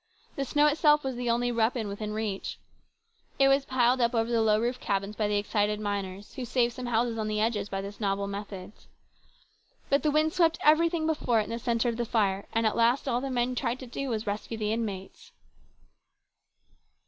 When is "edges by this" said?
7.39-7.99